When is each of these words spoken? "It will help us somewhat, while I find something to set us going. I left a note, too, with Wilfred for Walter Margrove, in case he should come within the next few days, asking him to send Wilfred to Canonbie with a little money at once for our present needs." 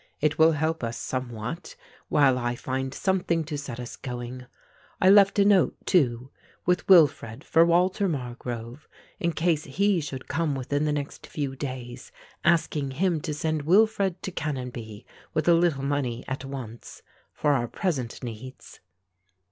"It 0.19 0.39
will 0.39 0.53
help 0.53 0.83
us 0.83 0.97
somewhat, 0.97 1.75
while 2.09 2.39
I 2.39 2.55
find 2.55 2.91
something 2.91 3.43
to 3.43 3.55
set 3.55 3.79
us 3.79 3.95
going. 3.95 4.47
I 4.99 5.11
left 5.11 5.37
a 5.37 5.45
note, 5.45 5.75
too, 5.85 6.31
with 6.65 6.89
Wilfred 6.89 7.43
for 7.43 7.63
Walter 7.63 8.09
Margrove, 8.09 8.87
in 9.19 9.31
case 9.31 9.65
he 9.65 10.01
should 10.01 10.27
come 10.27 10.55
within 10.55 10.85
the 10.85 10.91
next 10.91 11.27
few 11.27 11.55
days, 11.55 12.11
asking 12.43 12.89
him 12.93 13.21
to 13.21 13.31
send 13.31 13.61
Wilfred 13.61 14.23
to 14.23 14.31
Canonbie 14.31 15.05
with 15.35 15.47
a 15.47 15.53
little 15.53 15.83
money 15.83 16.25
at 16.27 16.45
once 16.45 17.03
for 17.31 17.51
our 17.53 17.67
present 17.67 18.23
needs." 18.23 18.79